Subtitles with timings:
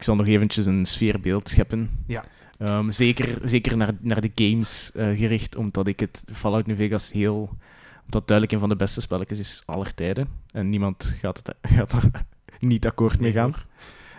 [0.00, 1.90] ik zal nog eventjes een sfeerbeeld scheppen.
[2.06, 2.24] Ja.
[2.58, 7.12] Ehm, zeker zeker naar, naar de games eh, gericht, omdat ik het Fallout New Vegas
[7.12, 7.56] heel...
[8.04, 10.28] Omdat duidelijk een van de beste spelletjes is aller tijden.
[10.52, 12.10] En niemand gaat, het, gaat er
[12.58, 13.54] niet akkoord mee gaan.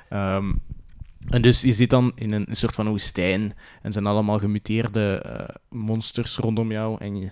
[0.09, 0.53] Ehm,
[1.29, 5.21] en dus je zit dan in een, een soort van woestijn en zijn allemaal gemuteerde
[5.21, 6.97] eh, monsters rondom jou.
[6.99, 7.31] En je,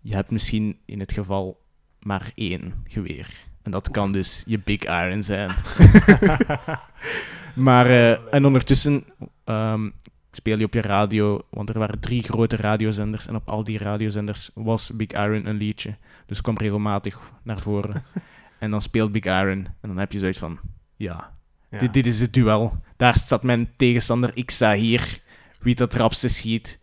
[0.00, 1.60] je hebt misschien in het geval
[2.00, 3.30] maar één geweer.
[3.62, 5.54] En dat kan dus je Big Iron zijn.
[7.56, 9.04] maar, eh, en ondertussen
[9.44, 9.88] ehm,
[10.30, 13.26] speel je op je radio, want er waren drie grote radiozenders.
[13.26, 15.96] En op al die radiozenders was Big Iron een liedje.
[16.26, 18.02] Dus kwam regelmatig naar voren.
[18.58, 19.66] en dan speelt Big Iron.
[19.80, 20.58] En dan heb je zoiets van,
[20.96, 21.34] ja,
[21.70, 21.78] Ja.
[21.78, 22.78] dit, dit is het duel.
[22.96, 25.20] Daar staat mijn tegenstander, ik sta hier.
[25.60, 26.80] Wie dat rapste schiet,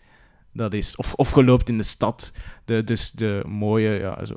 [0.53, 0.95] dat is...
[0.95, 2.31] Of, of geloopt in de stad.
[2.65, 4.35] De, dus de mooie, ja, zo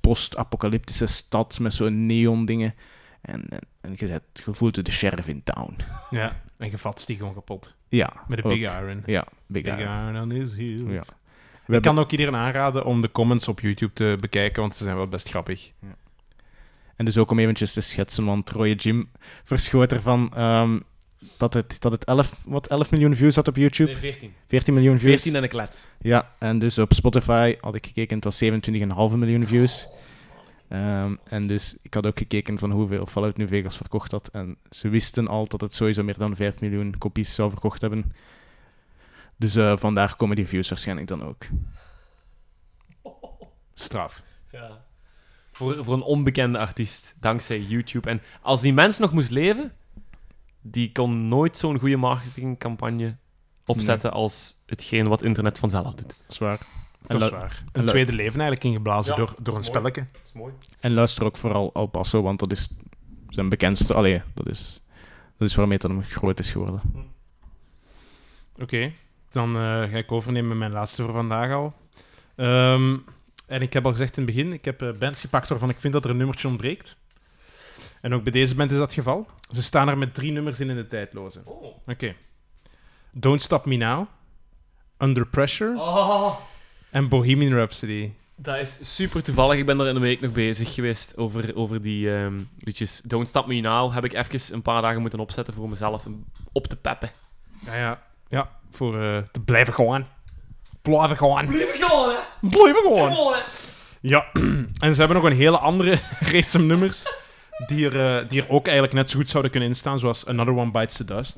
[0.00, 2.74] post-apocalyptische stad met zo'n neon-dingen.
[3.22, 5.76] En, en, en je, zet, je voelt de sheriff in town.
[6.10, 7.74] Ja, en je vat die gewoon kapot.
[7.88, 8.12] Ja.
[8.28, 8.50] Met een ook.
[8.50, 9.02] Big Iron.
[9.06, 10.08] Ja, Big, Big Iron.
[10.08, 10.88] Iron on his heel.
[10.88, 11.00] Ja.
[11.00, 11.04] We Ik
[11.66, 14.96] hebben- kan ook iedereen aanraden om de comments op YouTube te bekijken, want ze zijn
[14.96, 15.72] wel best grappig.
[16.96, 19.10] En dus ook om eventjes te schetsen, want Roye Jim
[19.44, 20.80] verschoot ervan ehm,
[21.38, 23.90] dat het, dat het 11, wat, 11 miljoen views had op YouTube.
[23.90, 24.32] Nee, 14.
[24.46, 25.12] 14 miljoen views.
[25.22, 25.86] 14 en een klets.
[26.00, 29.88] Ja, en dus op Spotify had ik gekeken, het was 27,5 miljoen views.
[30.72, 34.28] Ehm, en dus ik had ook gekeken van hoeveel Fallout New Vegas verkocht had.
[34.28, 38.12] En ze wisten al dat het sowieso meer dan 5 miljoen kopies zou verkocht hebben.
[39.36, 41.44] Dus eh, vandaar komen die views waarschijnlijk dan ook.
[43.74, 44.22] Straf.
[44.50, 44.84] Ja.
[45.52, 48.10] Voor, voor een onbekende artiest, dankzij YouTube.
[48.10, 49.72] En als die mens nog moest leven,
[50.60, 53.16] die kon nooit zo'n goede marketingcampagne
[53.66, 56.14] opzetten als hetgeen wat internet vanzelf doet.
[56.28, 56.81] Zwaar.
[57.06, 57.62] Dat is waar.
[57.72, 59.64] en Een tweede leven eigenlijk ingeblazen Ja, door, door een mooi.
[59.64, 60.06] spelletje.
[60.12, 60.52] Dat is mooi.
[60.80, 62.70] En luister ook vooral Al Paso, want dat is
[63.28, 63.94] zijn bekendste.
[63.94, 64.82] Allee, dat is,
[65.36, 66.80] dat is waarmee het dan groot is geworden.
[68.60, 68.92] Oké,
[69.30, 71.74] dan eh, ga ik overnemen met mijn laatste voor vandaag al.
[72.36, 72.96] Ehm,
[73.46, 75.80] en ik heb al gezegd in het begin, ik heb eh, bands gepakt waarvan ik
[75.80, 76.96] vind dat er een nummertje ontbreekt.
[78.00, 79.26] En ook bij deze band is dat het geval.
[79.54, 81.40] Ze staan er met drie nummers in in de tijdloze.
[81.44, 81.64] Oh.
[81.86, 82.14] Oké.
[83.10, 84.06] Don't Stop Me Now,
[84.98, 86.36] Under Pressure Oh,
[86.92, 88.12] en Bohemian Rhapsody.
[88.36, 89.58] dat is super toevallig.
[89.58, 93.00] Ik ben er in een week nog bezig geweest over, over die ehm, liedjes.
[93.00, 96.24] Don't Stop Me Now heb ik even een paar dagen moeten opzetten voor mezelf om
[96.52, 97.10] op te peppen.
[97.64, 100.06] Ja, ja, ja voor eh, te blijven gewoon.
[100.82, 101.46] Blijven gewoon.
[101.46, 102.48] Blijf gewoon, hè!
[102.48, 103.12] Blijven gewoon.
[103.12, 103.40] Gewoon, hè!
[104.00, 104.26] Ja,
[104.84, 105.98] en ze hebben nog een hele andere
[106.32, 107.04] race nummers
[107.66, 110.56] die er, eh, die er ook eigenlijk net zo goed zouden kunnen instaan, zoals Another
[110.56, 111.36] One Bites the Dust,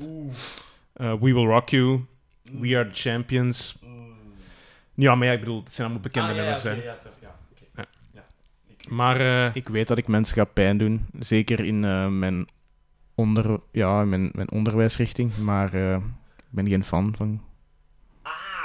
[0.93, 2.05] eh, We Will Rock You,
[2.41, 3.75] We Are the Champions.
[4.95, 6.63] Ja, maar ja, ik bedoel, het zijn allemaal bekende Ah, ja, ja, nummers.
[6.63, 7.35] ja, sorry, ja,
[7.73, 7.87] oké.
[8.89, 11.05] Maar eh, Ik weet dat ik mensen ga pijn doen.
[11.19, 12.47] Zeker in eh, mijn,
[13.15, 15.37] onder, ja, in mijn, mijn onderwijsrichting.
[15.37, 15.95] Maar eh,
[16.37, 17.41] ik ben geen fan van,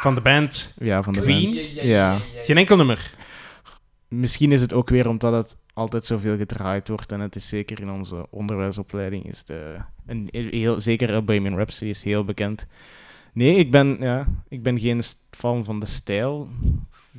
[0.00, 1.42] van de band, ja, van de Queen?
[1.42, 1.54] band.
[1.60, 2.12] Ja, ja, Ja.
[2.12, 2.42] ja, ja.
[2.42, 3.14] geen enkel nummer.
[4.08, 7.12] Misschien is het ook weer omdat het altijd zoveel gedraaid wordt.
[7.12, 9.24] En het is zeker in onze onderwijsopleiding.
[9.26, 12.66] Is het, eh, een, heel, zeker Bohemian Rhapsody is heel bekend.
[13.40, 16.48] Nee, ik ben, ja, ik ben geen fan van de stijl.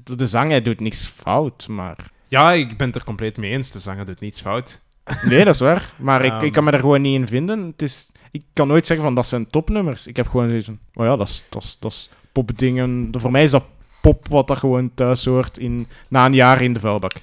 [0.03, 1.95] De zang, hij doet niks fout, maar...
[2.27, 3.71] Ja, ik ben het er compleet mee eens.
[3.71, 4.81] De zanger doet niets fout.
[5.23, 5.93] Nee, dat is waar.
[5.97, 6.45] Maar ik, Ehm.
[6.45, 7.65] ik kan me daar gewoon niet in vinden.
[7.65, 10.07] Het is, ik kan nooit zeggen van dat zijn topnummers.
[10.07, 13.09] Ik heb gewoon zoiets van, oh ja, dat is, dat is, dat is popdingen.
[13.11, 13.63] Voor mij is dat
[14.01, 17.13] pop wat dat gewoon thuis hoort in, na een jaar in de vuilbak.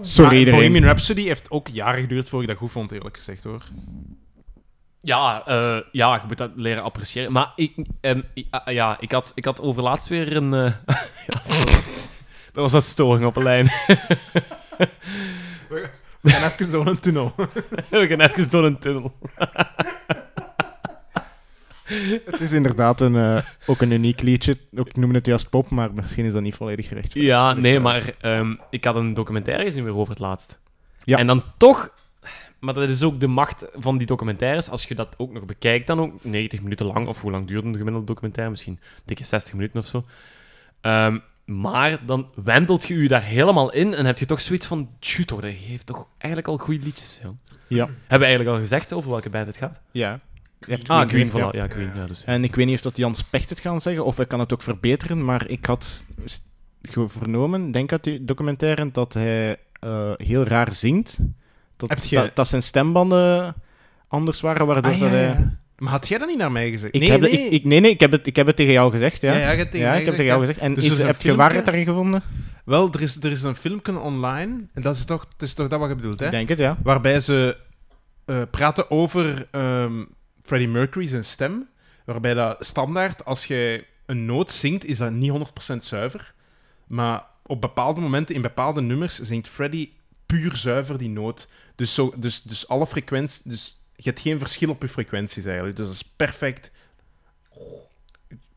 [0.00, 0.60] Sorry Maar iedereen.
[0.60, 3.62] Bohemian Rhapsody heeft ook jaren geduurd voor ik dat goed vond, eerlijk gezegd hoor.
[5.02, 7.32] Ja, eh, ja, je moet dat leren appreciëren.
[7.32, 10.54] Maar ik, ehm, ah, ja, ik, had, ik had overlaatst weer een...
[10.54, 10.72] eh,
[11.26, 11.72] ja, sorry.
[12.52, 13.64] Dat was dat storing op een lijn.
[16.20, 17.34] We gaan even door een tunnel.
[17.90, 19.12] We gaan even door een tunnel.
[22.24, 24.56] Het is inderdaad een, eh, ook een uniek liedje.
[24.76, 27.14] Ook, ik noem het juist pop, maar misschien is dat niet volledig gerecht.
[27.14, 30.60] Ja, nee, maar ehm, ik had een documentaire gezien weer over het laatst.
[31.04, 31.18] Ja.
[31.18, 31.98] En dan toch...
[32.60, 34.70] Maar dat is ook de macht van die documentaires.
[34.70, 37.68] Als je dat ook nog bekijkt, dan ook 90 minuten lang, of hoe lang duurde
[37.68, 38.50] een gemiddelde documentaire?
[38.50, 40.04] Misschien dikke 60 minuten of zo.
[40.80, 44.88] Ehm, maar dan wendelt je je daar helemaal in en heb je toch zoiets van...
[45.26, 47.20] Hoor, hij heeft toch eigenlijk al goede liedjes.
[47.22, 47.32] Joh.
[47.66, 47.84] Ja.
[47.84, 49.80] Hebben we eigenlijk al gezegd over welke band het gaat?
[49.92, 50.20] ja.
[50.66, 51.50] Heeft Ah, Queen, voilà.
[51.50, 51.90] Ja, Queen.
[51.94, 52.24] Ja, dus.
[52.24, 54.52] En ik weet niet of dat Jan Specht het kan zeggen, of hij kan het
[54.52, 56.04] ook verbeteren, maar ik had
[57.06, 61.18] vernomen, denk uit die documentaire, dat hij eh, heel raar zingt.
[61.80, 63.54] Dat, Heb je- dat, dat zijn stembanden
[64.08, 65.24] anders waren, waardoor Ah, dat ja, hij...
[65.26, 65.56] ja.
[65.78, 66.94] Maar had jij dat niet naar mij gezegd?
[66.94, 67.30] Ik nee, heb, nee.
[67.30, 69.32] Ik, ik, nee, nee, ik heb, het, ik heb het tegen jou gezegd, ja.
[69.32, 70.58] Ja, tegen ik heb gezegd, tegen jou gezegd.
[70.58, 72.22] En Dus is, heb je waarheid daarin gevonden?
[72.64, 75.68] Wel, er is, er is een filmpje online, en dat is toch, het is toch
[75.68, 76.24] dat wat je bedoelt, hè?
[76.24, 76.76] Ik denk het, ja.
[76.82, 77.56] Waarbij ze
[78.24, 80.04] eh, praten over ehm,
[80.42, 81.68] Freddie Mercury zijn stem,
[82.04, 85.32] waarbij dat standaard, als je een noot zingt, is dat niet
[85.72, 86.32] 100% zuiver.
[86.86, 89.92] Maar op bepaalde momenten, in bepaalde nummers, zingt Freddie
[90.26, 91.48] puur zuiver die noot.
[91.80, 93.42] Dus, zo, dus, dus alle frequenties...
[93.42, 95.76] Dus je hebt geen verschil op je frequenties eigenlijk.
[95.76, 96.70] Dus dat is perfect.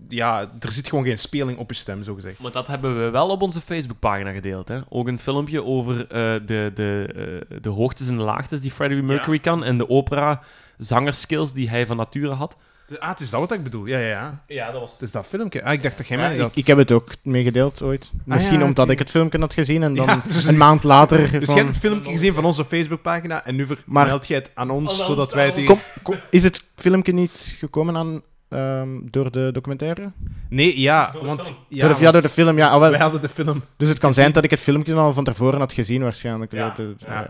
[0.09, 2.39] Ja, er zit gewoon geen speling op je stem, zo gezegd.
[2.39, 4.67] Maar dat hebben we wel op onze Facebookpagina gedeeld.
[4.67, 4.79] Hè?
[4.89, 6.07] Ook een filmpje over eh,
[6.45, 7.09] de, de,
[7.49, 11.87] eh, de hoogtes en de laagtes die Freddie Mercury kan en de opera-zangerskills die hij
[11.87, 12.57] van nature had.
[12.99, 13.85] Ah, het is dat wat ik bedoel.
[13.85, 14.41] Ja, ja, ja.
[14.45, 14.91] Ja, dat was...
[14.91, 15.63] Het is dat filmpje.
[15.63, 16.33] Ah, ik dacht dat jij Ja, mij...
[16.33, 18.11] ik, dat- ik heb het ook meegedeeld ooit.
[18.25, 21.17] Misschien ja, omdat ik het filmpje had gezien en dan Ja, dus- een maand later.
[21.17, 24.37] Dus van, jij hebt het filmpje gezien van onze Facebookpagina en nu Maar- vermeld jij
[24.37, 25.63] het aan ons, zodat wij het...
[25.65, 30.11] Kom, kom, is het filmpje niet gekomen aan, ehm, door de documentaire?
[30.49, 31.45] Nee, ja, Door de want...
[31.45, 31.57] film.
[31.67, 32.69] Ja, door de, ja, want door de film, ja.
[32.69, 33.63] ah, wij hadden de film...
[33.77, 36.51] Dus het kan zijn dat ik het filmpje al van tevoren had gezien, waarschijnlijk.
[36.51, 36.75] Ja.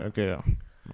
[0.06, 0.38] Oké, ja.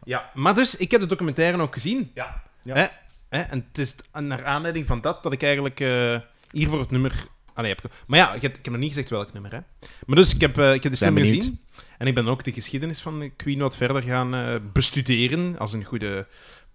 [0.04, 2.10] Ja, maar dus, ik heb de documentaire ook gezien.
[2.14, 2.42] Ja.
[2.62, 2.74] Ja.
[2.74, 2.86] Hè?
[3.30, 3.40] Hè?
[3.40, 6.18] En het is naar aanleiding van dat dat ik eigenlijk eh,
[6.50, 7.26] hier voor het nummer...
[7.54, 9.58] Allee, heb maar ja, ik heb, ik heb nog niet gezegd welk nummer, hè.
[10.06, 11.60] Maar dus, ik heb, eh, ik heb de film gezien.
[12.00, 15.84] En ik ben ook de geschiedenis van Queen wat verder gaan eh, bestuderen, als een
[15.84, 16.26] goede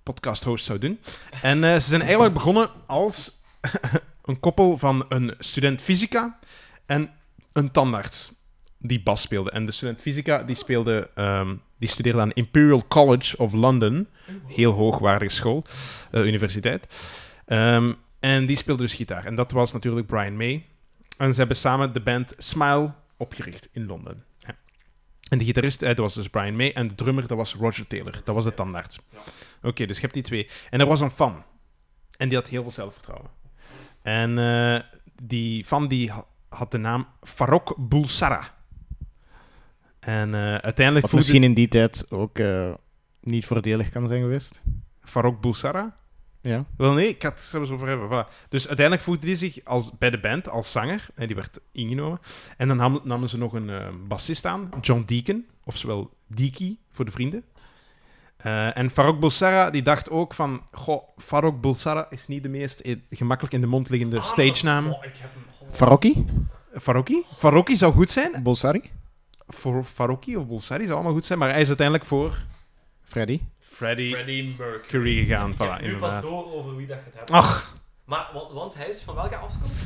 [0.04, 1.00] podcast-host zou doen.
[1.42, 3.32] En eh, ze zijn eigenlijk begonnen als
[4.26, 6.40] een koppel van een student fysica
[6.86, 7.12] en
[7.52, 8.34] een tandarts
[8.78, 9.52] die bas speelde.
[9.52, 14.08] En de student fysica die speelde, ehm, die studeerde aan Imperial College of London,
[14.48, 15.66] heel hoogwaardige school,
[16.12, 16.88] eh, universiteit.
[17.46, 19.26] Ehm, en die speelde dus gitaar.
[19.26, 20.66] En dat was natuurlijk Brian May.
[21.18, 24.24] En ze hebben samen de band Smile opgericht in Londen.
[24.38, 24.56] Ja.
[25.30, 26.72] En de gitarist, eh, dat was dus Brian May.
[26.72, 28.22] En de drummer, dat was Roger Taylor.
[28.24, 29.00] Dat was de tandarts.
[29.64, 30.50] Oké, dus je hebt die twee.
[30.70, 31.44] En er was een fan.
[32.18, 33.30] En die had heel veel zelfvertrouwen.
[34.02, 34.80] En eh,
[35.24, 38.54] die fan die ha- had de naam Farok Bulsara.
[40.06, 42.74] En eh, uiteindelijk Wat voelde misschien in die tijd ook eh,
[43.22, 44.64] niet voordelig kan zijn geweest.
[45.02, 45.96] Farok Bulsara...
[46.42, 46.66] Ja.
[46.78, 48.08] Wel nee, ik had het zelfs over hebben.
[48.08, 48.48] Voilà.
[48.50, 51.08] Dus uiteindelijk voegde hij zich als, bij de band als zanger.
[51.16, 52.20] En die werd ingenomen.
[52.58, 55.46] En dan nam- namen ze nog een eh, bassist aan, John Deacon.
[55.64, 57.44] Oftewel Deaky, voor de vrienden.
[58.38, 60.62] Eh, en Farok Bulsara die dacht ook van...
[60.72, 64.88] Goh, Farok Bulsara is niet de meest eh, gemakkelijk in de mond liggende stagenaam.
[64.88, 65.72] Oh, ik heb hem...
[65.72, 66.24] Faroki?
[66.78, 67.24] Faroki?
[67.38, 68.44] Faroki zou goed zijn.
[68.44, 68.82] Bolsari?
[69.48, 71.40] Voor Faroki of Bulsari zou allemaal goed zijn.
[71.40, 72.38] Maar hij is uiteindelijk voor
[73.04, 73.40] Freddy?
[73.60, 75.24] Freddie Freddie Mercury.
[75.24, 75.50] Gegaan.
[75.50, 77.32] Ik Voilà, heb nu pas door over wie dat het hebt.
[77.32, 79.84] Ach, Maar, want, want hij is van welke afkomst?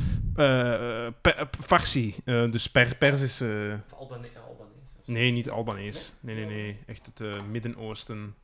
[1.22, 2.16] Pe- Farsi.
[2.26, 3.80] Eh, dus per Persische...
[3.98, 4.98] Albane Albanese.
[5.00, 5.12] of zo.
[5.12, 6.14] Nee, niet Albanees.
[6.20, 6.80] Nee, nee, nee.
[6.86, 8.36] Echt het Midden-Oosten.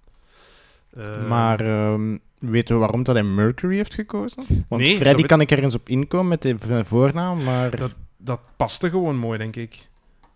[0.98, 4.44] Eh, Maar ehm, weten we waarom dat hij Mercury heeft gekozen?
[4.70, 7.94] Want Nee, Freddy weet- kan ik er eens op inkomen met de voornaam, maar Dat-
[8.18, 9.88] dat paste gewoon mooi, denk ik.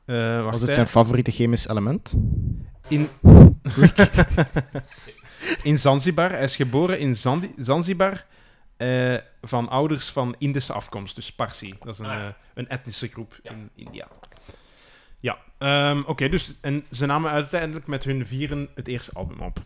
[0.09, 0.75] Eh, wacht, was het hè.
[0.75, 2.13] zijn favoriete chemisch element?
[2.87, 3.09] In...
[5.63, 6.29] in Zanzibar.
[6.31, 8.25] Hij is geboren in Zandi- Zanzibar.
[8.77, 11.75] eh, van ouders van Indische afkomst, dus Parsi.
[11.79, 13.51] Dat is een, Ah, eh, een etnische groep Ja.
[13.51, 14.07] in India.
[15.19, 19.63] Ja, ehm, oké, dus en ze namen uiteindelijk met hun vieren het eerste album op.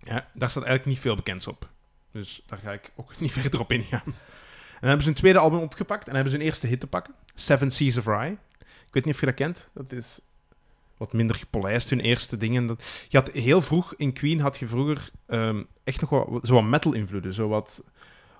[0.00, 1.68] Ja, daar staat eigenlijk niet veel bekends op.
[2.12, 4.02] Dus daar ga ik ook niet verder op ingaan.
[4.04, 6.86] En dan hebben ze een tweede album opgepakt en hebben ze een eerste hit te
[6.86, 7.14] pakken.
[7.34, 8.36] Seven Seas of Rye.
[8.86, 9.68] Ik weet niet of je dat kent.
[9.74, 10.20] Dat is
[10.96, 12.66] wat minder gepolijst, hun eerste dingen.
[12.66, 16.54] Dat, je had heel vroeg, in Queen had je vroeger ehm, echt nog wat, zo
[16.54, 17.34] wat metal-invloeden.
[17.34, 17.82] Zo wat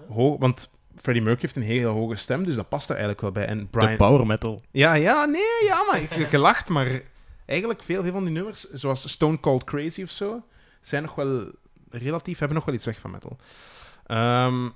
[0.09, 3.33] hoog, want Freddie Mercury heeft een hele hoge stem, dus dat past er eigenlijk wel
[3.33, 3.47] bij.
[3.47, 3.97] En De Brian...
[3.97, 4.63] power metal.
[4.71, 7.03] Ja, ja, nee, ja, maar ik heb gelacht, maar
[7.47, 10.43] eigenlijk veel, veel van die nummers, zoals Stone Cold Crazy of zo,
[10.81, 11.51] zijn nog wel
[11.91, 13.37] relatief, hebben nog wel iets weg van metal.
[14.07, 14.69] Ehm,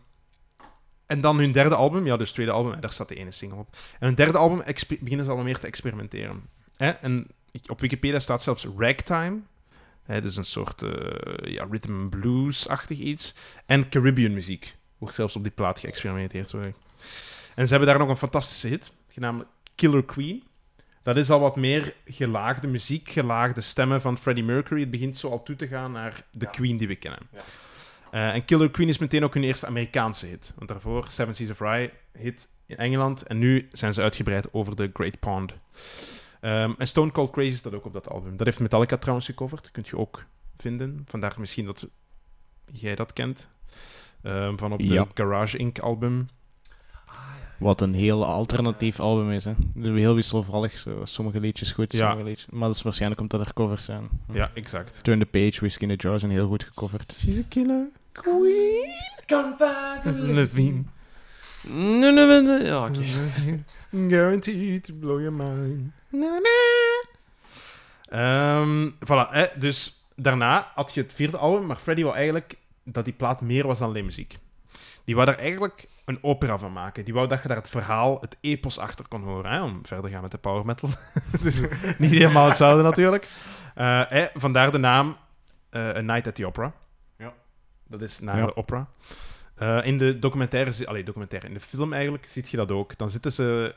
[1.12, 3.58] en dan hun derde album, ja, dus het tweede album, daar staat de ene single
[3.58, 3.76] op.
[3.98, 4.62] En hun derde album
[5.00, 6.42] beginnen ze al meer te experimenteren.
[6.76, 6.88] Hè?
[6.88, 7.26] En
[7.66, 9.40] op Wikipedia staat zelfs ragtime,
[10.02, 13.34] hè, dus een soort eh, ja, rhythm and blues-achtig iets,
[13.66, 14.76] en Caribbean muziek.
[14.98, 16.48] Wordt zelfs op die plaat geëxperimenteerd.
[16.48, 16.74] Sorry.
[17.54, 20.42] En ze hebben daar nog een fantastische hit, genaamd Killer Queen.
[21.02, 24.80] Dat is al wat meer gelaagde muziek, gelaagde stemmen van Freddie Mercury.
[24.80, 26.50] Het begint zo al toe te gaan naar de Ja.
[26.50, 27.20] Queen die we kennen.
[27.32, 27.40] Ja.
[28.12, 30.52] Eh, en Killer Queen is meteen ook hun eerste Amerikaanse hit.
[30.56, 33.22] Want daarvoor Seven Seas of Rye hit in Engeland.
[33.22, 35.54] En nu zijn ze uitgebreid over de Great Pond.
[36.40, 38.36] Ehm, en Stone Cold Crazy staat ook op dat album.
[38.36, 39.70] Dat heeft Metallica trouwens gecoverd.
[39.70, 40.24] Kunt je ook
[40.56, 41.02] vinden.
[41.08, 41.86] Vandaar misschien dat
[42.72, 43.48] jij dat kent.
[44.22, 45.06] Ehm, van op de Ja.
[45.14, 45.78] Garage Inc.
[45.78, 46.28] album.
[47.58, 49.44] Wat een heel alternatief album is.
[49.44, 49.52] Hè.
[49.80, 50.78] Heel wisselvallig.
[50.78, 51.00] Zo.
[51.04, 51.98] Sommige liedjes goed, Ja.
[51.98, 52.46] sommige liedjes...
[52.50, 54.08] Maar dat is waarschijnlijk omdat er covers zijn.
[54.32, 55.04] Ja, exact.
[55.04, 57.16] Turn the Page, Whiskey in the Jar zijn heel goed gecoverd.
[57.20, 58.90] She's a killer queen.
[61.62, 62.64] Nee, nee, nee, nee.
[62.64, 63.00] Ja, oké.
[64.08, 65.92] Guaranteed to blow your mind.
[66.08, 66.50] Na, na.
[68.08, 72.54] Ehm, voilà, hè, dus daarna had je het vierde album, maar Freddy wou eigenlijk
[72.84, 74.38] dat die plaat meer was dan alleen muziek.
[75.04, 77.04] Die wou daar eigenlijk een opera van maken.
[77.04, 79.50] Die wou dat je daar het verhaal, het epos achter kon horen.
[79.50, 80.88] Hè, om verder te gaan met de power metal.
[81.30, 81.60] Het is
[81.98, 83.28] niet helemaal hetzelfde natuurlijk.
[83.74, 85.16] Eh, hè, vandaar de naam
[85.70, 86.72] eh, A Night at the Opera.
[87.92, 88.88] Dat is naar de opera.
[89.54, 92.98] Eh, in de documentaire, allee, documentaire, in de film eigenlijk, ziet je dat ook.
[92.98, 93.74] Dan zitten ze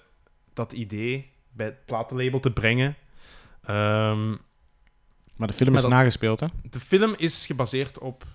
[0.53, 2.95] dat idee bij het platenlabel te brengen.
[3.65, 4.29] Ehm,
[5.35, 6.47] Maar de film Maar is dat- nagespeeld, hè?
[6.69, 8.25] de film is gebaseerd op...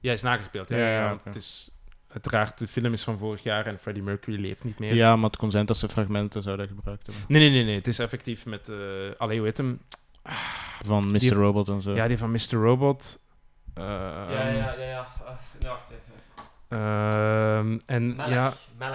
[0.00, 0.68] Ja, is nagespeeld.
[0.68, 1.70] Ja, Ja, het is...
[2.08, 4.94] Uiteraard, de film is van vorig jaar en Freddie Mercury leeft niet meer.
[4.94, 7.24] Ja, maar het kon zijn dat ze fragmenten zouden gebruikt hebben.
[7.28, 7.74] Nee, nee, nee, nee.
[7.74, 8.68] Het is effectief met...
[8.68, 8.76] eh
[9.18, 9.80] allee, hoe heet hem?
[10.84, 11.18] Van Mr.
[11.18, 11.94] Die- Robot en zo.
[11.94, 12.50] Ja, die van Mr.
[12.52, 13.22] Robot.
[13.80, 14.74] Ja, Ehm, ja, ja.
[14.78, 15.06] ja.
[15.60, 16.14] Wacht even.
[16.68, 18.52] ehm, en ja,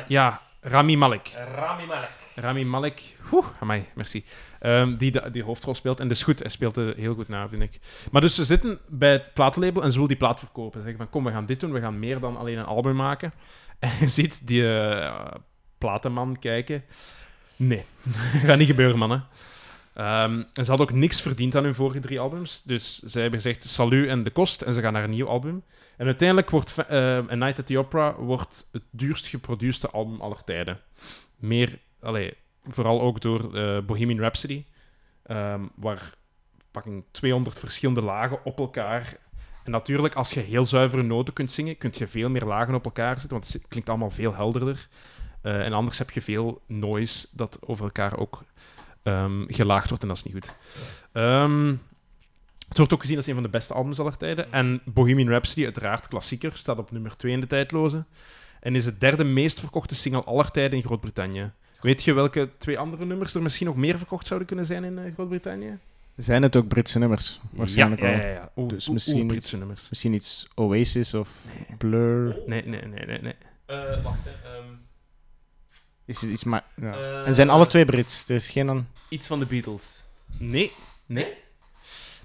[0.08, 1.32] ja, Rami Malek.
[1.56, 2.10] Rami Malek.
[2.36, 3.02] Rami Malek,
[3.32, 4.26] oeh, amai, merci.
[4.60, 6.00] Ehm, die de, die hoofdrol speelt.
[6.00, 7.80] En dat is goed, hij speelt er heel goed na, vind ik.
[8.12, 10.80] Maar dus ze zitten bij het platenlabel en ze willen die plaat verkopen.
[10.82, 12.96] Ze zeggen van, kom, we gaan dit doen, we gaan meer dan alleen een album
[12.96, 13.34] maken.
[13.80, 15.32] En je ziet die eh,
[15.78, 16.84] platenman kijken.
[17.56, 17.86] Nee,
[18.46, 19.26] gaat niet gebeuren, mannen.
[19.96, 22.62] Ehm, en ze hadden ook niks verdiend aan hun vorige drie albums.
[22.64, 24.62] Dus ze hebben gezegd, salut en de kost.
[24.62, 25.64] En ze gaan naar een nieuw album.
[25.98, 26.98] En uiteindelijk wordt eh,
[27.30, 30.80] A Night at the Opera wordt het duurst geproduceerde album aller tijden.
[31.36, 32.34] Meer, allee,
[32.68, 34.66] vooral ook door eh, Bohemian Rhapsody.
[35.24, 36.14] ehm, waar
[36.72, 39.18] fucking 200 verschillende lagen op elkaar.
[39.64, 42.86] En natuurlijk, als je heel zuivere noten kunt zingen, kun je veel meer lagen op
[42.86, 44.88] elkaar zetten, want het klinkt allemaal veel helderder.
[45.42, 48.44] Eh, en anders heb je veel noise dat over elkaar ook
[49.06, 50.54] ehm, gelaagd wordt en dat is niet goed.
[51.12, 51.76] Ehm,
[52.68, 54.52] het wordt ook gezien als een van de beste albums aller tijden.
[54.52, 58.04] En Bohemian Rhapsody, uiteraard klassieker, staat op nummer 2 in de tijdloze.
[58.60, 61.52] En is het derde meest verkochte single aller tijden in Groot-Brittannië.
[61.82, 64.98] Weet je welke twee andere nummers er misschien nog meer verkocht zouden kunnen zijn in
[64.98, 65.78] eh, Groot-Brittannië?
[66.16, 67.42] Zijn het ook Britse nummers?
[67.52, 68.18] Waarschijnlijk ja, wel.
[68.18, 68.64] ja, ja, ja.
[68.68, 69.28] Dus misschien.
[69.28, 69.90] Britse nummers.
[69.90, 71.46] Misschien iets Oasis of
[71.78, 72.38] Blur.
[72.46, 73.20] Nee, nee, nee, nee.
[73.22, 73.36] nee.
[73.66, 74.50] Eh, wacht, hè.
[74.50, 74.66] ehm,
[76.06, 76.64] Is het iets maar...
[76.82, 76.94] Ja.
[76.94, 78.30] eh, En zijn alle twee Brits?
[78.30, 78.88] Er is geen...
[79.10, 80.04] Iets van de Beatles.
[80.38, 80.72] Nee,
[81.06, 81.34] nee.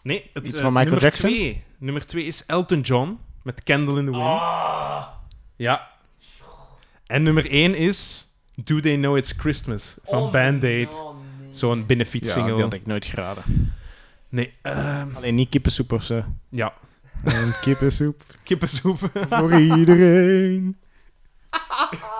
[0.02, 1.30] Nee, het, Iets eh, van Michael nummer Jackson?
[1.30, 4.24] Twee, nummer twee is Elton John met Candle in the Wind.
[4.24, 5.06] Ah.
[5.56, 5.88] Ja.
[7.06, 10.94] En nummer één is Do They Know It's Christmas van Oh, Band-Aid.
[10.94, 11.54] oh, nee.
[11.54, 12.52] Zo'n Ja, benefietsingle.
[12.54, 13.42] die had ik nooit geraden.
[14.28, 16.24] Nee, ehm, Alleen niet kippensoep of zo.
[16.48, 16.72] ja.
[17.24, 18.98] En kippensoep Kippensoep.
[19.30, 20.76] voor iedereen.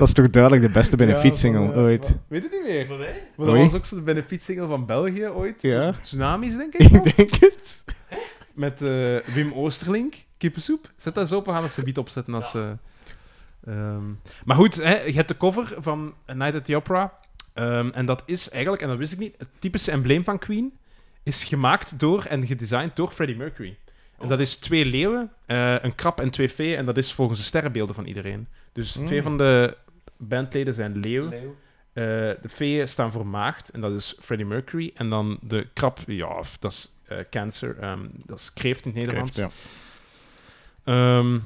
[0.00, 2.18] Dat is toch duidelijk de beste benefietsingle ooit.
[2.28, 2.86] Weet het niet meer.
[2.88, 2.98] Maar
[3.36, 3.62] dat Oei.
[3.62, 5.62] was ook zo'n benefietsingle van België ooit.
[5.62, 5.92] Ja.
[5.92, 6.90] Tsunamis, denk ik.
[7.04, 7.84] Ik denk het.
[8.54, 10.90] Met eh, Wim Oosterlink, kippensoep.
[10.96, 12.54] Zet dat eens op, we gaan het zo opzetten als...
[12.54, 12.70] eh,
[13.66, 14.02] ehm.
[14.44, 17.18] Maar goed, hè, je hebt de cover van A Night at the Opera.
[17.54, 20.72] Ehm, en dat is eigenlijk, en dat wist ik niet, het typische embleem van Queen
[21.22, 23.76] is gemaakt door en gedesigned door Freddie Mercury.
[24.20, 26.76] En dat is twee leeuwen, eh, een krab en twee feeën.
[26.76, 28.48] En dat is volgens de sterrenbeelden van iedereen.
[28.72, 29.06] Dus Mm.
[29.06, 29.76] twee van de
[30.20, 31.28] bandleden zijn leeuw.
[31.28, 31.56] Leeuw.
[31.92, 32.04] Eh,
[32.42, 34.90] de feeën staan voor maagd, en dat is Freddie Mercury.
[34.94, 39.00] En dan de krab, ja, dat is eh, cancer, ehm, dat is kreeft in het
[39.00, 39.36] Nederlands.
[39.36, 39.50] Ja.
[40.84, 41.38] Ehm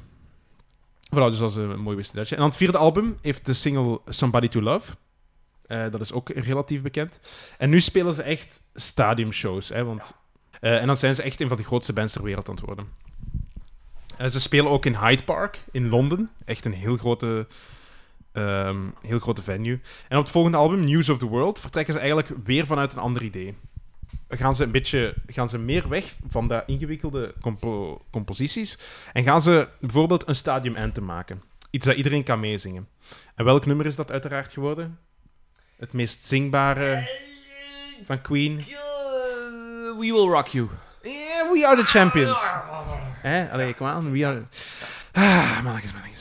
[1.14, 2.34] voilà, dus dat is een mooi wisterdetje.
[2.34, 4.92] En dan het vierde album heeft de single Somebody to Love.
[5.66, 7.20] Eh, dat is ook relatief bekend.
[7.58, 10.16] En nu spelen ze echt stadiumshows, hè, want...
[10.60, 12.64] eh, en dan zijn ze echt een van de grootste bands ter wereld aan het
[12.64, 12.88] worden.
[14.16, 16.30] Eh, ze spelen ook in Hyde Park in Londen.
[16.44, 17.46] Echt een heel grote,
[18.34, 19.80] ehm, heel grote venue.
[20.08, 22.98] En op het volgende album, News of the World, vertrekken ze eigenlijk weer vanuit een
[22.98, 23.56] ander idee.
[24.28, 28.78] Gaan ze een beetje gaan ze meer weg van de ingewikkelde compo- composities
[29.12, 31.42] en gaan ze bijvoorbeeld een stadium anthem maken.
[31.70, 32.88] Iets dat iedereen kan meezingen.
[33.34, 34.98] En welk nummer is dat uiteraard geworden?
[35.76, 37.08] Het meest zingbare
[38.06, 38.56] van Queen.
[39.98, 40.68] We will rock you.
[41.02, 42.38] Yeah, we are the champions.
[43.28, 43.50] Hè?
[43.50, 44.10] Allee, kom aan.
[44.10, 44.42] We are...
[45.12, 46.13] Ah, mannetjes, mannetjes.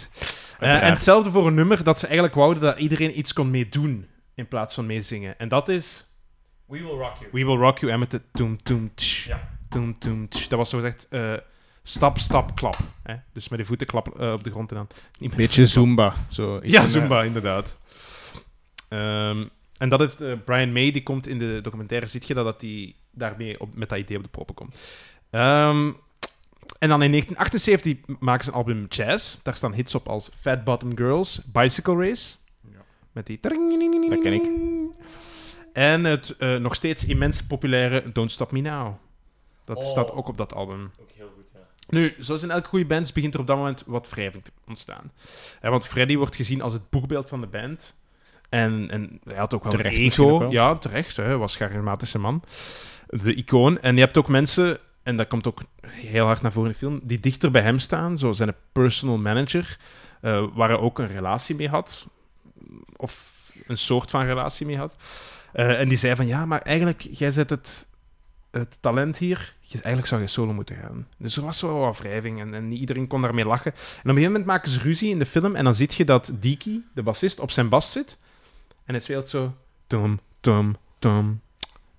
[0.63, 4.47] En hetzelfde voor een nummer dat ze eigenlijk wouden dat iedereen iets kon meedoen in
[4.47, 5.39] plaats van meezingen.
[5.39, 6.11] En dat is
[6.65, 7.29] We will rock you.
[7.31, 9.49] We Will Rock You en met de toem toem tsch, Ja.
[9.69, 10.47] toem toem tsch.
[10.47, 11.33] Dat was zo gezegd eh,
[11.83, 12.77] stap, stap, klap.
[13.03, 13.15] Hè?
[13.33, 14.87] Dus met de voeten klap eh, op de grond en dan...
[15.19, 16.13] niet Beetje Zumba.
[16.29, 17.77] Zo, ja, in, Zumba, inderdaad.
[18.89, 19.45] Ehm,
[19.77, 22.61] en dat heeft eh, Brian May, die komt in de documentaire, ziet je dat, dat
[22.61, 24.75] hij daarmee op, met dat idee op de proppen komt.
[25.29, 25.91] Ehm,
[26.83, 29.37] en dan in 1978 maken ze een album Jazz.
[29.43, 32.33] Daar staan hits op als Fat Bottom Girls, Bicycle Race.
[32.71, 32.77] Ja.
[33.11, 33.39] Met die...
[34.09, 34.49] Dat ken ik.
[35.73, 38.93] En het eh, nog steeds immens populaire Don't Stop Me Now.
[39.65, 39.83] Dat Oh.
[39.89, 40.91] staat ook op dat album.
[41.01, 41.59] Ook heel goed, ja.
[41.87, 45.11] Nu, zoals in elke goede band begint er op dat moment wat wrijving te ontstaan.
[45.59, 47.93] Hè, want Freddy wordt gezien als het boegbeeld van de band.
[48.49, 50.39] En, en hij had ook wel Terecht een ego.
[50.39, 50.51] wel.
[50.51, 51.15] Ja, terecht.
[51.15, 52.43] Hij was een charismatische man.
[53.07, 53.79] De icoon.
[53.79, 56.85] En je hebt ook mensen en dat komt ook heel hard naar voren in de
[56.85, 59.77] film, die dichter bij hem staan, zo zijn personal manager,
[60.21, 62.07] eh, waar hij ook een relatie mee had,
[62.95, 63.33] of
[63.67, 64.95] een soort van relatie mee had.
[65.53, 67.87] Eh, en die zei van, ja, maar eigenlijk, jij zet het,
[68.51, 71.07] het talent hier, je, eigenlijk zou je solo moeten gaan.
[71.17, 73.71] Dus er was zo wat wrijving en, en iedereen kon daarmee lachen.
[73.71, 76.05] En op een gegeven moment maken ze ruzie in de film en dan zie je
[76.05, 78.17] dat Diki, de bassist, op zijn bas zit
[78.85, 79.53] en het speelt zo...
[79.87, 81.41] Tom, tom, tom,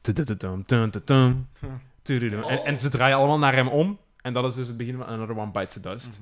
[0.01, 1.49] tudududum, tum, tum, tum,
[2.05, 2.43] tududum.
[2.43, 3.99] En, en ze draaien allemaal naar hem om.
[4.23, 6.21] En dat is dus het begin van Another One Bites the Dust.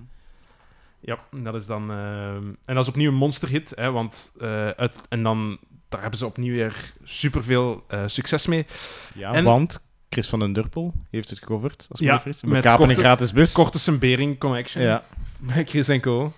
[1.01, 1.91] Ja, dat is dan...
[1.91, 4.33] ehm, en dat is opnieuw een monsterhit, hè, want...
[4.41, 5.59] eh, uit, en dan...
[5.89, 8.67] Daar hebben ze opnieuw weer superveel eh succes mee.
[9.15, 12.43] Ja, En- want Chris van den Durpel heeft het gecoverd, als ik Ja, me met
[12.43, 13.53] Met kapen een korte- gratis bus.
[13.53, 14.83] Korte Bering Connection.
[14.85, 15.03] Ja.
[15.39, 16.33] Bij Chris en Co.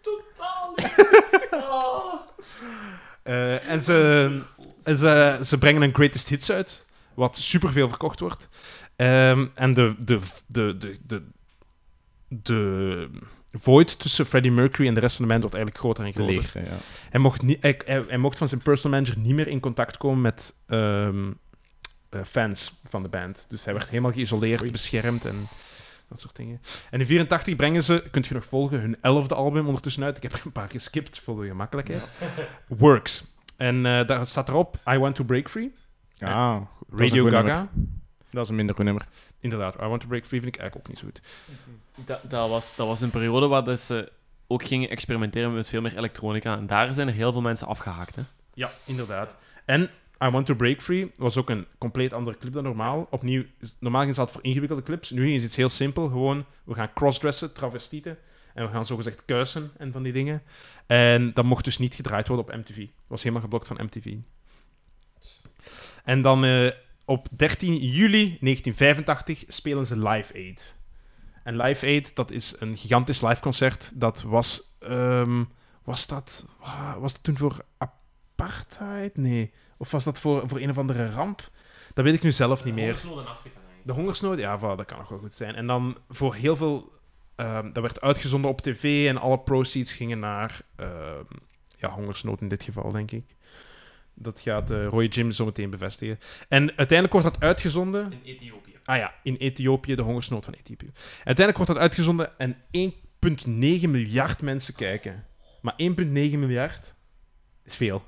[0.00, 0.74] Totaal
[3.22, 4.40] Eh, en ze,
[4.82, 8.48] en ze, ze brengen een greatest hits uit, wat superveel verkocht wordt.
[8.96, 11.22] Ehm, en de, de, de, de, de,
[12.28, 13.08] de
[13.58, 16.34] void tussen Freddie Mercury en de rest van de band wordt eigenlijk groter en groter.
[16.34, 16.76] leegte, ja.
[17.10, 19.96] Hij mocht, niet, hij, hij, hij mocht van zijn personal manager niet meer in contact
[19.96, 21.30] komen met ehm,
[22.08, 23.46] eh, fans van de band.
[23.48, 24.70] Dus hij werd helemaal geïsoleerd, Oei.
[24.70, 25.48] beschermd en
[26.08, 26.60] dat soort dingen.
[26.90, 30.16] En in 84 brengen ze, kunt je nog volgen, hun elfde album ondertussen uit.
[30.16, 32.02] Ik heb er een paar geskipt voor de gemakkelijkheid.
[32.68, 33.24] Works.
[33.56, 35.74] En eh, daar staat erop I Want to Break Free.
[36.18, 37.36] Ah, Radio Gaga.
[37.42, 37.68] nummer.
[38.30, 39.06] Dat is een minder goed nummer.
[39.40, 41.20] Inderdaad, I Want to Break Free vind ik eigenlijk ook niet zo goed.
[42.06, 44.12] Dat, dat, was, dat was een periode waar dat ze
[44.46, 46.56] ook gingen experimenteren met veel meer elektronica.
[46.56, 48.16] En daar zijn er heel veel mensen afgehaakt.
[48.16, 48.22] Hè?
[48.54, 49.36] Ja, inderdaad.
[49.64, 49.90] En
[50.24, 53.06] I Want to Break Free was ook een compleet andere clip dan normaal.
[53.10, 53.44] Opnieuw,
[53.78, 55.10] normaal ging ze altijd voor ingewikkelde clips.
[55.10, 56.06] Nu is iets heel simpel.
[56.06, 58.18] Gewoon, we gaan crossdressen, travestieten.
[58.54, 60.42] En we gaan zogezegd kuisen en van die dingen.
[60.86, 62.86] En dat mocht dus niet gedraaid worden op MTV.
[63.06, 64.14] was helemaal geblokt van MTV.
[66.04, 66.70] En dan eh,
[67.04, 70.76] op 13 juli 1985 spelen ze Live Aid.
[71.42, 73.90] En Live Aid, dat is een gigantisch live concert.
[73.94, 74.76] Dat was...
[74.78, 75.44] ehm,
[75.82, 76.48] was dat...
[76.98, 79.16] Was dat toen voor apartheid?
[79.16, 79.52] Nee.
[79.76, 81.50] Of was dat voor, voor een of andere ramp?
[81.94, 83.00] Dat weet ik nu zelf niet meer.
[83.82, 84.38] De hongersnood?
[84.38, 85.54] Ja, voilà, dat kan nog wel goed zijn.
[85.54, 86.92] En dan voor heel veel...
[87.36, 90.60] ehm, dat werd uitgezonden op tv en alle proceeds gingen naar...
[90.76, 91.24] ehm,
[91.78, 93.24] ja, hongersnood in dit geval, denk ik.
[94.14, 96.18] Dat gaat eh, Roy Jim zo meteen bevestigen.
[96.48, 98.12] En uiteindelijk wordt dat uitgezonden...
[98.12, 98.72] In Ethiopië.
[98.84, 100.90] Ah ja, in Ethiopië, de hongersnood van Ethiopië.
[101.14, 102.56] Uiteindelijk wordt dat uitgezonden en
[103.36, 105.24] 1,9 miljard mensen kijken.
[105.62, 106.94] Maar 1,9 miljard
[107.64, 108.04] is veel.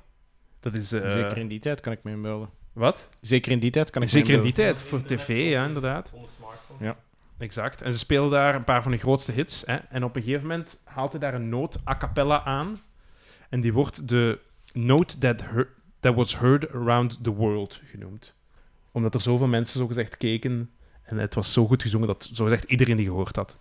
[0.59, 0.91] Dat is...
[0.91, 2.49] eh, Zeker in die tijd kan ik me inbeelden.
[2.73, 3.07] Wat?
[3.21, 6.07] Zeker in die tijd kan ik me Zeker in die tijd, voor tv, ja, inderdaad.
[6.09, 6.95] Zonder smartphone.
[7.37, 7.81] Exact.
[7.81, 9.63] En ze spelen daar een paar van de grootste hits.
[9.65, 9.75] Hè?
[9.75, 12.79] En op een gegeven moment haalt hij daar een noot a cappella aan.
[13.49, 14.39] En die wordt de
[14.73, 18.33] note that, heard- that was heard around the world genoemd.
[18.91, 20.69] Omdat er zoveel mensen zogezegd keken.
[21.03, 23.57] En het was zo goed gezongen dat zogezegd iedereen die gehoord had.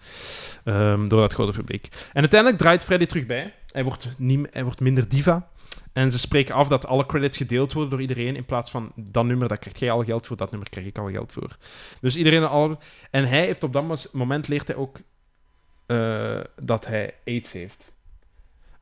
[0.65, 1.89] Ehm, door dat grote publiek.
[2.13, 3.55] En uiteindelijk draait Freddy terug bij.
[3.73, 5.49] Hij wordt, niet, hij wordt minder diva.
[5.93, 8.37] En ze spreken af dat alle credits gedeeld worden door iedereen.
[8.37, 10.37] In plaats van dat nummer, daar krijg jij al geld voor.
[10.37, 11.57] Dat nummer krijg ik al geld voor.
[12.01, 12.79] Dus iedereen al.
[13.11, 14.99] En hij heeft op dat moment leert hij ook
[15.87, 17.93] eh, dat hij AIDS heeft.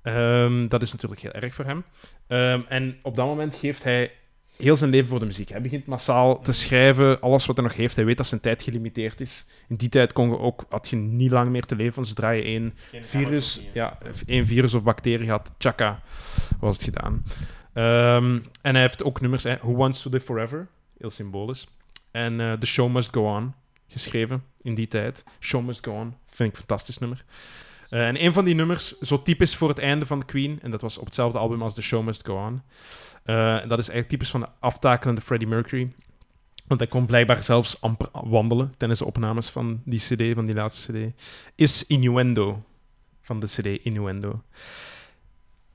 [0.05, 1.85] Ehm, dat is natuurlijk heel erg voor hem.
[2.27, 4.13] Ehm, en op dat moment geeft hij
[4.57, 5.49] heel zijn leven voor de muziek.
[5.49, 7.97] Hij begint massaal te schrijven, alles wat hij nog heeft.
[7.97, 9.45] Hij weet dat zijn tijd gelimiteerd is.
[9.69, 12.43] In die tijd kon je ook, had je niet lang meer te leven, zodra je
[12.43, 16.03] één virus, ja, één virus of bacterie had, tjaka,
[16.61, 17.25] was het gedaan.
[17.73, 21.67] Ehm, en hij heeft ook nummers, Who Wants to Live Forever, heel symbolisch.
[22.11, 23.55] En eh, The Show Must Go On,
[23.89, 25.25] geschreven in die tijd.
[25.41, 27.25] Show Must Go On, vind ik een fantastisch nummer.
[27.89, 30.81] Eh, en een van die nummers, zo typisch voor het einde van Queen, en dat
[30.81, 32.63] was op hetzelfde album als The Show Must Go On.
[33.25, 35.93] Eh, dat is eigenlijk typisch van de aftakelende Freddie Mercury.
[36.67, 40.55] Want hij kon blijkbaar zelfs amper wandelen tijdens de opnames van die CD, van die
[40.55, 41.23] laatste CD.
[41.55, 42.63] Is Innuendo
[43.23, 44.43] van de CD Innuendo.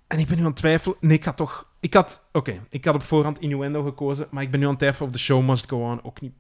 [0.08, 0.98] En ik ben nu aan het twijfelen.
[1.00, 1.68] Nee, ik had toch.
[1.80, 2.22] Ik had.
[2.32, 4.28] Oké, ik had op voorhand Innuendo gekozen.
[4.32, 6.34] Maar ik ben nu aan het twijfelen of The Show Must Go On ook niet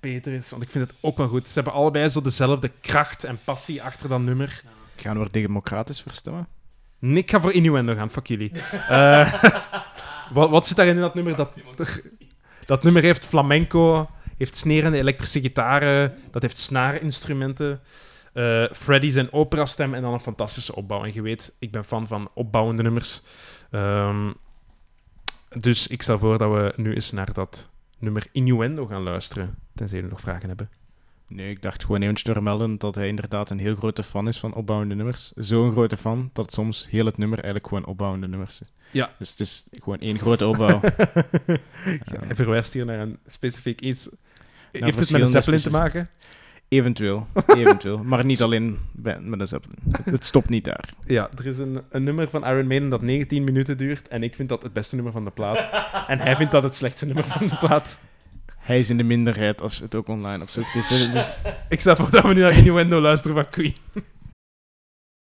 [0.00, 0.50] beter is.
[0.50, 1.48] Want ik vind het ook wel goed.
[1.48, 4.62] Ze hebben allebei zo dezelfde kracht en passie achter dat nummer.
[4.96, 6.48] Gaan we democratisch voor stemmen?
[6.98, 8.52] Nee, ik ga voor Innuendo gaan, fuck jullie.
[8.88, 9.42] Eh,
[10.32, 11.36] wat, wat zit daarin in dat nummer?
[11.36, 11.50] Dat,
[12.64, 17.80] dat nummer heeft flamenco, heeft snerende elektrische gitaren, dat heeft snaarinstrumenten.
[18.32, 21.04] eh Freddy zijn operastem en dan een fantastische opbouw.
[21.04, 23.22] En je weet, ik ben fan van opbouwende nummers.
[23.70, 24.32] Ehm,
[25.58, 29.54] dus ik stel voor dat we nu eens naar dat nummer Innuendo gaan luisteren.
[29.74, 30.70] Tenzij jullie nog vragen hebben.
[31.28, 34.54] Nee, ik dacht gewoon eventjes doormelden dat hij inderdaad een heel grote fan is van
[34.54, 35.32] opbouwende nummers.
[35.32, 38.72] Zo'n grote fan dat soms heel het nummer eigenlijk gewoon opbouwende nummers is.
[38.90, 39.14] Ja.
[39.18, 40.80] Dus het is gewoon één grote opbouw.
[42.26, 44.08] hij verwijst hier naar een specifiek iets.
[44.72, 46.08] Heeft het met een Zeppelin te maken?
[46.68, 48.04] Eventueel, eventueel.
[48.04, 48.78] maar niet alleen
[49.20, 49.78] met een Zeppelin.
[50.04, 50.88] Het stopt niet daar.
[51.06, 54.34] Ja, er is een, een nummer van Iron Maiden dat 19 minuten duurt en ik
[54.34, 55.56] vind dat het beste nummer van de plaat.
[56.08, 58.00] en hij vindt dat het slechtste nummer van de plaat
[58.64, 60.72] hij is in de minderheid als het ook online opzoekt.
[60.72, 63.74] Dus, dus ik sta voor dat we nu naar Innuendo luisteren van Queen.